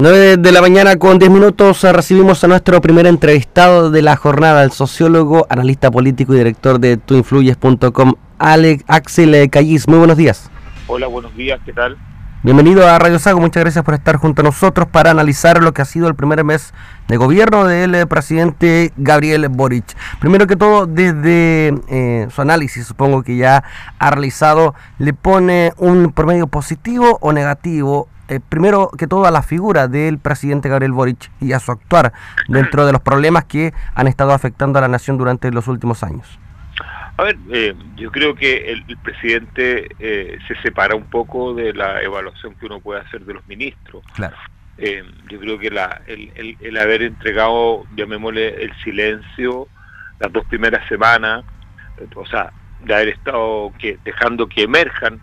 [0.00, 4.16] 9 de la mañana con 10 minutos eh, recibimos a nuestro primer entrevistado de la
[4.16, 9.86] jornada, el sociólogo, analista político y director de tuinfluyes.com, Alex Axel Callis.
[9.88, 10.50] Muy buenos días.
[10.86, 11.98] Hola, buenos días, ¿qué tal?
[12.42, 15.82] Bienvenido a Radio Sago, muchas gracias por estar junto a nosotros para analizar lo que
[15.82, 16.72] ha sido el primer mes
[17.06, 19.84] de gobierno del eh, presidente Gabriel Boric.
[20.18, 23.64] Primero que todo, desde eh, su análisis, supongo que ya
[23.98, 29.42] ha realizado, ¿le pone un promedio positivo o negativo eh, primero que todo a la
[29.42, 32.12] figura del presidente Gabriel Boric y a su actuar
[32.48, 36.38] dentro de los problemas que han estado afectando a la nación durante los últimos años?
[37.16, 42.00] A ver, eh, yo creo que el, presidente eh, se separa un poco de la
[42.00, 44.02] evaluación que uno puede hacer de los ministros.
[44.14, 44.36] Claro.
[45.28, 49.68] yo creo que la, el, el, haber entregado, llamémosle, el silencio
[50.20, 51.44] las dos primeras semanas,
[52.14, 52.52] o sea,
[52.84, 55.20] de haber estado que, dejando que emerjan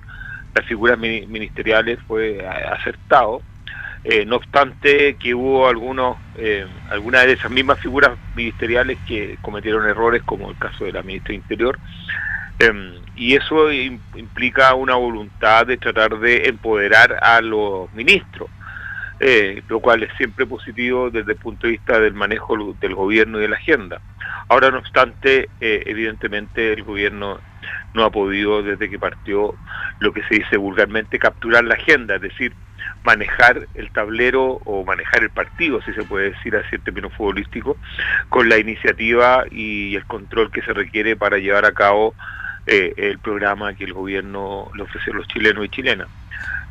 [0.57, 3.41] las figuras ministeriales fue acertado.
[4.03, 9.87] Eh, no obstante que hubo algunos, eh, algunas de esas mismas figuras ministeriales que cometieron
[9.87, 11.77] errores, como el caso de la ministra Interior,
[12.59, 18.49] em, y eso implica una voluntad de tratar de empoderar a los ministros,
[19.19, 23.37] eh, lo cual es siempre positivo desde el punto de vista del manejo del gobierno
[23.37, 23.99] y de la agenda.
[24.47, 27.39] Ahora, no obstante, evidentemente el gobierno
[27.93, 29.55] no ha podido desde que partió
[29.99, 32.53] lo que se dice vulgarmente capturar la agenda, es decir,
[33.03, 37.77] manejar el tablero o manejar el partido, si se puede decir así en términos futbolísticos,
[38.29, 42.13] con la iniciativa y el control que se requiere para llevar a cabo
[42.65, 46.07] eh, el programa que el gobierno le ofrece a los chilenos y chilenas.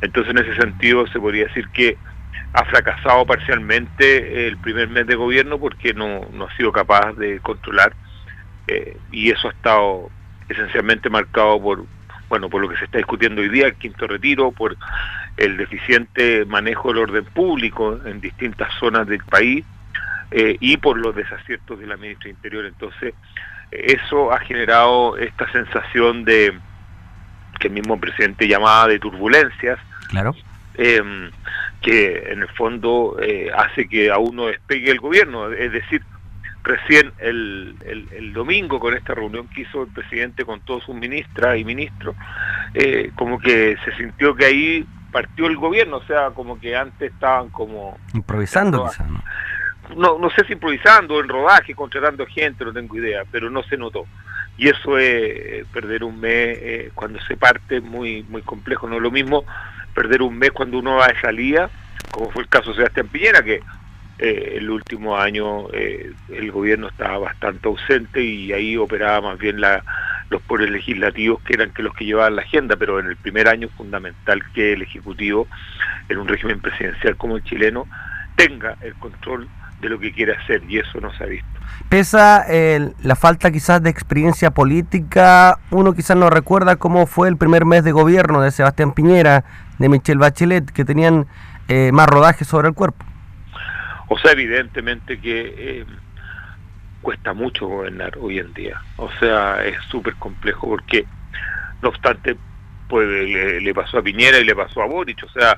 [0.01, 1.97] Entonces, en ese sentido, se podría decir que
[2.53, 7.39] ha fracasado parcialmente el primer mes de gobierno porque no, no ha sido capaz de
[7.39, 7.93] controlar
[8.67, 10.09] eh, y eso ha estado
[10.49, 11.85] esencialmente marcado por
[12.29, 14.75] bueno por lo que se está discutiendo hoy día el quinto retiro por
[15.37, 19.65] el deficiente manejo del orden público en distintas zonas del país
[20.31, 22.65] eh, y por los desaciertos de la ministra Interior.
[22.65, 23.13] Entonces
[23.71, 26.57] eso ha generado esta sensación de
[27.59, 29.79] que el mismo presidente llamaba de turbulencias
[30.09, 30.35] claro.
[30.75, 31.31] em,
[31.81, 35.51] que en el fondo eh, hace que a uno despegue el gobierno.
[35.51, 36.03] Es decir
[36.67, 41.57] recién el, el, domingo con esta reunión que hizo el presidente con todos sus ministras
[41.57, 42.15] y ministros,
[42.73, 47.11] eh, como que se sintió que ahí partió el gobierno, o sea, como que antes
[47.11, 47.97] estaban como...
[48.13, 49.23] Improvisando ¿no?
[49.95, 50.19] ¿no?
[50.19, 54.05] No sé si improvisando, en rodaje, contratando gente, no tengo idea, pero no se notó.
[54.57, 58.87] Y eso es eh, perder un mes eh, cuando se parte muy muy complejo.
[58.87, 59.45] No es lo mismo
[59.93, 61.69] perder un mes cuando uno va de salida,
[62.11, 63.61] como fue el caso de Sebastián Piñera, que
[64.19, 69.61] eh, el último año eh, el gobierno estaba bastante ausente y ahí operaba más bien
[69.61, 69.83] la,
[70.29, 73.47] los poderes legislativos que eran que los que llevaban la agenda, pero en el primer
[73.47, 75.47] año es fundamental que el Ejecutivo,
[76.09, 77.85] en un régimen presidencial como el chileno,
[78.35, 79.47] tenga el control
[79.81, 81.47] de lo que quiere hacer y eso no se ha visto.
[81.89, 82.45] Pesa
[83.03, 87.83] la falta quizás de experiencia política, uno quizás no recuerda cómo fue el primer mes
[87.83, 89.43] de gobierno de Sebastián Piñera,
[89.77, 91.27] de Michelle Bachelet, que tenían
[91.67, 93.05] eh, más rodaje sobre el cuerpo.
[94.07, 95.85] O sea, evidentemente que eh,
[97.01, 98.81] cuesta mucho gobernar hoy en día.
[98.97, 101.05] O sea, es súper complejo porque,
[101.81, 102.37] no obstante,
[102.87, 105.23] pues le, pasó a Piñera y le pasó a Boric.
[105.23, 105.57] O sea,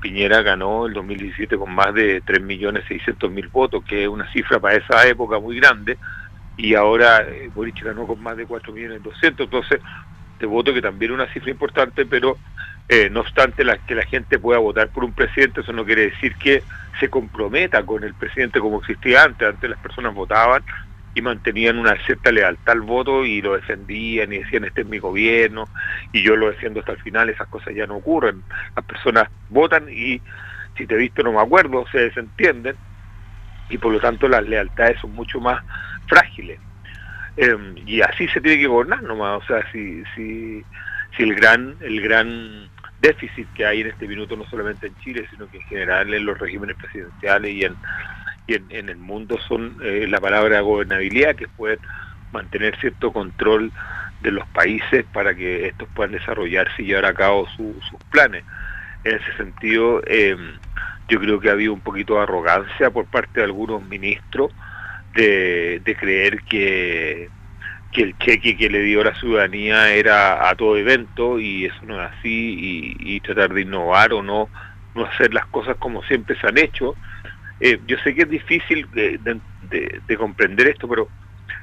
[0.00, 5.06] Piñera ganó el 2017 con más de 3.600.000 votos, que es una cifra para esa
[5.06, 5.98] época muy grande,
[6.56, 9.42] y ahora eh, Boric ganó con más de 4.200.000.
[9.42, 9.80] Entonces,
[10.38, 12.38] te voto que también es una cifra importante, pero
[12.88, 16.10] eh, no obstante la, que la gente pueda votar por un presidente, eso no quiere
[16.10, 16.62] decir que
[17.00, 19.48] se comprometa con el presidente como existía antes.
[19.48, 20.62] Antes las personas votaban
[21.14, 24.98] y mantenían una cierta lealtad al voto y lo defendían y decían este es mi
[24.98, 25.64] gobierno
[26.12, 28.42] y yo lo defiendo hasta el final, esas cosas ya no ocurren.
[28.76, 30.20] Las personas votan y
[30.76, 32.76] si te he visto no me acuerdo, se desentienden
[33.70, 35.62] y por lo tanto las lealtades son mucho más
[36.06, 36.60] frágiles.
[37.36, 40.64] Em, y así se tiene que gobernar nomás, o sea, si, si,
[41.16, 42.68] si el gran, el gran
[43.00, 46.26] déficit que hay en este minuto, no solamente en Chile, sino que en general en
[46.26, 47.76] los regímenes presidenciales y en,
[48.70, 51.78] en, el mundo, son eh, la palabra gobernabilidad, que pueden
[52.32, 53.72] mantener cierto control
[54.22, 57.74] de los países para que estos puedan desarrollarse y llevar a cabo sus
[58.10, 58.44] planes.
[59.04, 60.36] En ese sentido, eh,
[61.08, 64.52] yo creo que ha habido un poquito de arrogancia por parte de algunos ministros
[65.14, 67.30] de, de creer que
[67.92, 72.00] que el cheque que le dio la ciudadanía era a todo evento y eso no
[72.00, 74.48] es así y, tratar de innovar o no
[74.94, 76.96] no hacer las cosas como siempre se han hecho.
[77.60, 81.08] Eh, yo sé que es difícil de, comprender esto, pero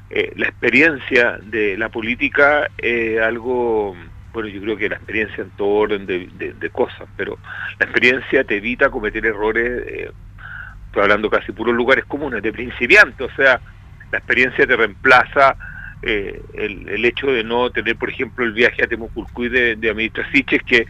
[0.08, 3.94] eh, la experiencia de la política es algo
[4.32, 7.38] bueno, yo creo que la experiencia en todo orden de, cosas, pero
[7.78, 10.10] la experiencia te evita cometer errores, eh,
[10.86, 13.60] estoy hablando casi puros lugares comunes, de principiante, o sea,
[14.12, 15.56] la experiencia te reemplaza
[16.02, 20.62] eh, el, hecho de no tener, por ejemplo, el viaje a Temucurcuy de, de Siches,
[20.62, 20.86] que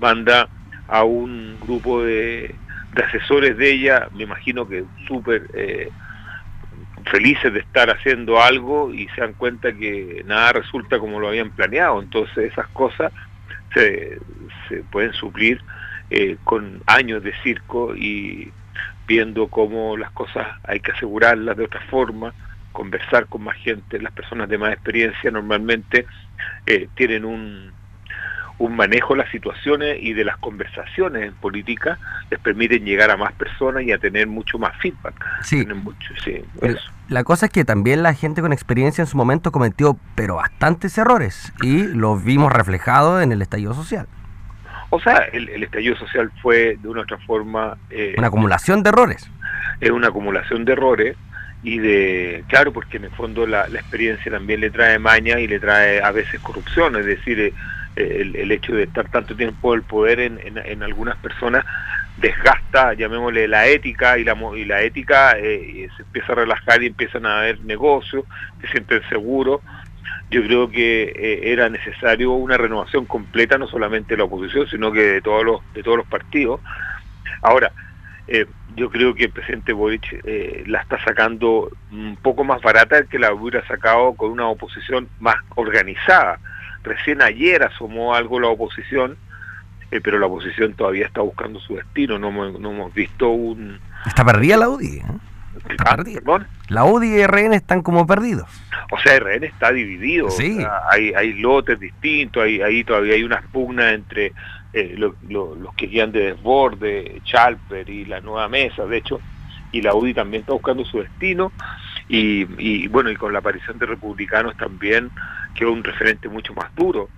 [0.00, 0.48] manda
[0.88, 2.54] a un grupo de,
[2.96, 5.88] asesores de ella, me imagino que súper eh,
[7.10, 11.50] felices de estar haciendo algo y se dan cuenta que nada resulta como lo habían
[11.50, 12.02] planeado.
[12.02, 13.12] Entonces esas cosas
[13.72, 14.18] se,
[14.68, 15.60] se pueden suplir
[16.10, 18.50] eh, con años de circo y
[19.06, 22.34] viendo cómo las cosas hay que asegurarlas de otra forma
[22.78, 26.06] conversar con más gente, las personas de más experiencia normalmente
[26.64, 27.72] eh, tienen un,
[28.58, 31.98] un manejo de las situaciones y de las conversaciones en política
[32.30, 35.12] les permiten llegar a más personas y a tener mucho más feedback.
[35.42, 35.66] Sí.
[37.08, 40.96] La cosa es que también la gente con experiencia en su momento cometió pero bastantes
[40.98, 44.06] errores y los vimos reflejados en el estallido social.
[44.90, 47.76] O sea, el, estallido social fue de una otra forma...
[47.90, 49.28] Eh, una acumulación de errores.
[49.80, 51.16] Es una acumulación de errores
[51.62, 55.58] y de, claro, porque en el fondo la, experiencia también le trae maña y le
[55.58, 57.52] trae a veces corrupción, es decir, eh,
[57.96, 61.64] el, hecho de estar tanto tiempo el poder en, en, algunas personas
[62.16, 66.86] desgasta, llamémosle la ética, y la, y la ética eh, se empieza a relajar y
[66.86, 68.24] empiezan a haber negocios,
[68.60, 69.60] se sienten seguros.
[70.30, 74.92] Yo creo que eh, era necesario una renovación completa, no solamente de la oposición, sino
[74.92, 76.60] que de todos los, de todos los partidos.
[77.40, 77.72] Ahora,
[78.28, 78.46] eh,
[78.76, 83.18] yo creo que el presidente Boric eh, la está sacando un poco más barata que
[83.18, 86.38] la hubiera sacado con una oposición más organizada.
[86.84, 89.16] Recién ayer asomó algo la oposición,
[89.90, 92.18] eh, pero la oposición todavía está buscando su destino.
[92.18, 93.80] No, hemos visto un...
[94.06, 94.98] Está perdida la UDI.
[94.98, 95.04] ¿eh?
[95.84, 95.96] Ah,
[96.68, 98.48] la UDI y RN están como perdidos.
[98.92, 100.30] O sea, RN está dividido.
[100.30, 100.58] Sí.
[100.90, 104.32] hay, hay lotes distintos, hay, ahí todavía hay unas pugnas entre
[104.72, 109.20] eh, los que guían de desborde, Chalper y la nueva mesa, de hecho,
[109.72, 111.52] y la UDI también está buscando su destino,
[112.08, 115.10] y, bueno, y con la aparición de republicanos también
[115.54, 117.08] quedó un referente mucho más duro,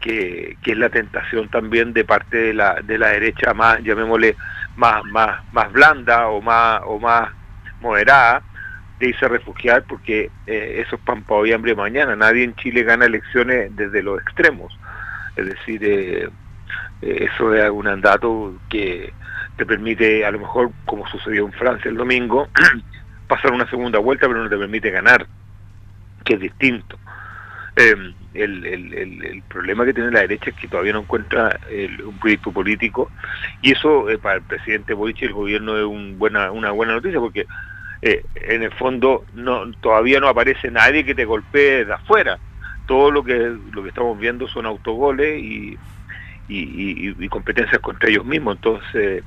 [0.00, 4.36] que, es la tentación también de parte de la, de la derecha más, llamémosle,
[4.76, 7.30] más, más, más blanda o más, o más
[7.80, 8.42] moderada,
[8.98, 12.16] de irse a refugiar porque eh, eso es pan para hoy hambre mañana.
[12.16, 14.76] Nadie en Chile gana elecciones desde los extremos.
[15.36, 16.28] Es decir, eh,
[17.02, 19.12] eso es un mandato que
[19.56, 22.48] te permite, a lo mejor, como sucedió en Francia el domingo,
[23.28, 25.26] pasar una segunda vuelta, pero no te permite ganar,
[26.24, 26.98] que es distinto.
[27.76, 31.58] Em, el, el, problema que tiene la derecha es que todavía no encuentra
[32.04, 33.10] un proyecto político
[33.62, 36.94] y eso eh, para el presidente Boric y el gobierno es un buena, una buena
[36.94, 37.46] noticia porque
[38.02, 42.38] eh, en el fondo no todavía no aparece nadie que te golpee de afuera
[42.86, 45.78] todo lo que lo que estamos viendo son autogoles y
[46.48, 48.56] y, competencias contra ellos mismos.
[48.56, 49.24] Entonces,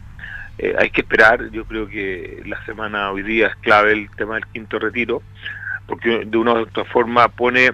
[0.57, 1.50] eh, hay que esperar.
[1.51, 5.21] Yo creo que la semana hoy día es clave el tema del quinto retiro,
[5.88, 7.71] porque de una u otra forma pone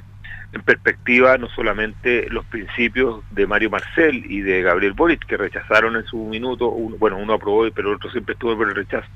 [0.55, 5.97] en perspectiva no solamente los principios de Mario Marcel y de Gabriel Boric, que rechazaron
[5.97, 9.07] en su minuto, bueno, uno aprobó, pero el otro siempre estuvo por el rechazo,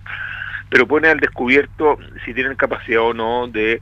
[0.70, 3.82] pero pone al descubierto si tienen capacidad o no de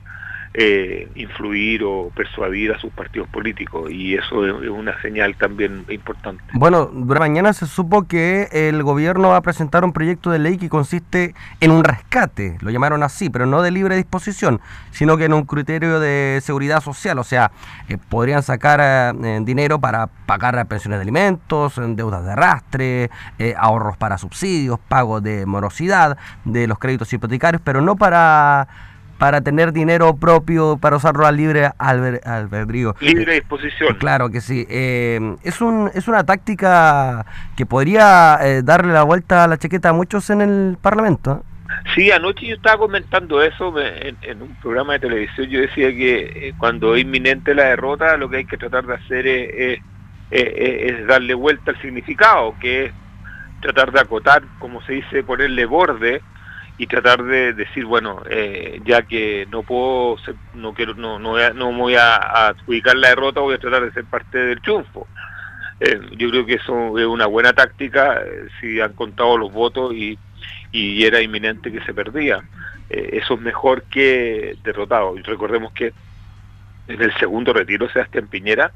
[0.59, 6.44] eh, influir o persuadir a sus partidos políticos y eso es una señal también importante.
[6.54, 10.67] Bueno, mañana se supo que el gobierno va a presentar un proyecto de ley que
[10.67, 15.34] consiste en un rescate, lo llamaron así, pero no de libre disposición, sino que en
[15.34, 17.51] un criterio de seguridad social, o sea,
[17.88, 23.12] eh, podrían sacar eh, dinero para pagar pensiones de alimentos, deudas de arrastre,
[23.58, 28.67] ahorros para subsidios, pagos de morosidad de los créditos hipotecarios, pero no para
[29.17, 32.95] para tener dinero propio, para usarlo al libre albedrío.
[33.00, 33.95] Libre disposición.
[33.95, 34.65] Claro que sí.
[34.69, 39.89] Eh, es, un, es una táctica que podría eh, darle la vuelta a la chaqueta
[39.89, 41.43] a muchos en el Parlamento.
[41.95, 45.47] Sí, anoche yo estaba comentando eso en, un programa de televisión.
[45.47, 48.95] Yo decía que eh, cuando es inminente la derrota, lo que hay que tratar de
[48.95, 49.79] hacer es,
[50.29, 52.91] es darle vuelta al significado, que es
[53.62, 56.21] tratar de acotar, como se dice, ponerle borde
[56.77, 60.17] y tratar de decir bueno eh, ya que no puedo
[60.53, 62.15] no quiero no no, voy a, no voy a,
[62.50, 65.07] adjudicar la derrota voy a tratar de ser parte del triunfo.
[65.79, 69.93] Eh, yo creo que eso es una buena táctica eh, si han contado los votos
[69.93, 70.17] y,
[70.72, 72.43] y era inminente que se perdía.
[72.89, 75.17] Eso es mejor que derrotado.
[75.17, 75.93] Y recordemos que
[76.88, 78.72] en el segundo retiro Sebastián Piñera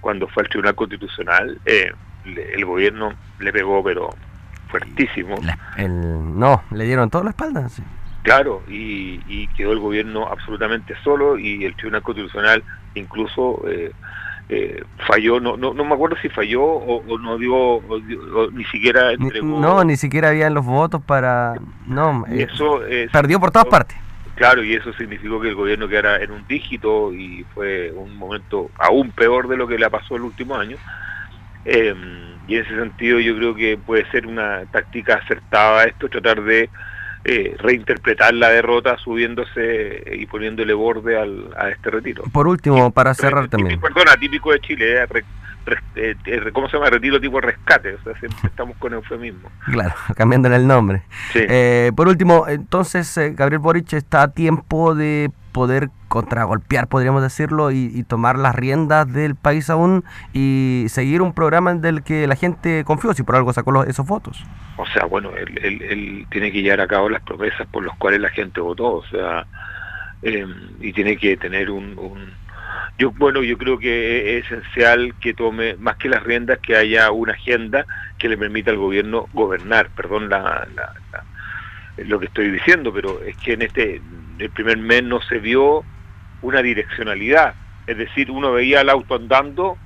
[0.00, 4.10] cuando fue al Tribunal Constitucional el gobierno le pegó pero
[4.68, 5.36] fuertísimo.
[5.76, 7.68] el, no, le dieron toda la espalda.
[8.22, 12.62] Claro, y, quedó el gobierno absolutamente solo y el Tribunal Constitucional
[12.94, 13.92] incluso eh,
[14.48, 17.80] eh, falló, no, no, no me acuerdo si falló o, no dio,
[18.52, 19.60] ni siquiera entregó.
[19.60, 21.54] No, ni siquiera habían los votos para.
[21.86, 22.80] No, eh, eso
[23.12, 23.96] perdió por todas partes.
[24.36, 28.70] Claro, y eso significó que el gobierno quedara en un dígito y fue un momento
[28.78, 30.76] aún peor de lo que le pasó el último año.
[31.64, 36.42] Em, y en ese sentido yo creo que puede ser una táctica acertada esto, tratar
[36.42, 36.70] de
[37.24, 42.22] eh, reinterpretar la derrota subiéndose y poniéndole borde al, a este retiro.
[42.32, 43.80] Por último, para cerrar también.
[43.80, 45.06] Perdona, típico de Chile, eh,
[46.52, 46.90] ¿cómo se llama?
[46.90, 49.50] Retiro tipo rescate, o sea, siempre estamos con eufemismo.
[49.66, 51.02] Claro, cambiándole el nombre.
[51.94, 58.38] por último, entonces, Gabriel Boric está a tiempo de poder contragolpear, podríamos decirlo, y, tomar
[58.38, 60.04] las riendas del país aún
[60.34, 64.06] y seguir un programa en del que la gente confió, si por algo sacó esos
[64.06, 64.44] votos.
[64.76, 68.28] O sea, bueno, él, tiene que llevar a cabo las promesas por las cuales la
[68.28, 69.46] gente votó, o sea,
[70.20, 71.96] em, y tiene que tener un,
[72.98, 77.10] yo bueno yo creo que es esencial que tome más que las riendas que haya
[77.10, 77.86] una agenda
[78.18, 80.30] que le permita al gobierno gobernar perdón
[81.98, 84.00] lo que estoy diciendo pero es que en este
[84.38, 85.84] el primer mes no se vio
[86.42, 87.54] una direccionalidad,
[87.86, 89.78] es decir, uno veía el auto andando,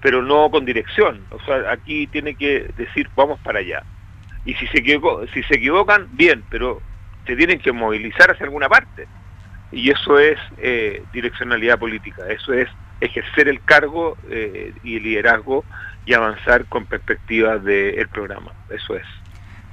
[0.00, 1.24] pero no con dirección.
[1.30, 3.82] O sea, aquí tiene que decir, vamos para allá.
[4.44, 4.82] Y si se,
[5.32, 6.80] si se equivocan, bien, pero
[7.26, 9.06] se tienen que movilizar hacia alguna parte.
[9.72, 12.68] Y eso es eh, direccionalidad política, eso es
[13.00, 15.64] ejercer el cargo eh, y el liderazgo
[16.04, 18.52] y avanzar con perspectivas del programa.
[18.70, 19.06] Eso es.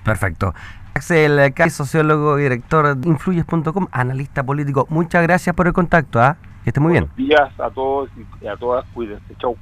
[0.03, 0.53] Perfecto.
[0.93, 4.87] Axel Kai, sociólogo y director de influyes.com, analista político.
[4.89, 6.21] Muchas gracias por el contacto.
[6.21, 6.37] ¿ah?
[6.63, 8.09] Que esté muy Buenos días a todos
[8.41, 8.85] y a todas.
[8.93, 9.35] Cuídense.
[9.37, 9.55] Chau.